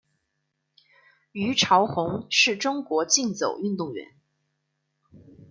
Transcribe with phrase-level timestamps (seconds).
[1.31, 4.15] 虞朝鸿是中国竞走运动员。